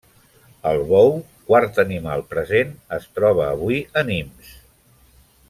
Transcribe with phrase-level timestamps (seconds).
[0.69, 1.11] El bou,
[1.51, 4.51] quart animal present, es troba avui a Nimes.